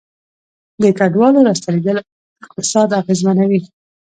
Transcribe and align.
د 0.81 0.83
کډوالو 0.97 1.39
راستنیدل 1.47 1.95
اقتصاد 2.45 2.89
اغیزمنوي 3.01 3.61